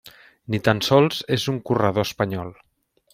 [0.53, 2.51] Ni tan sols és un corredor espanyol.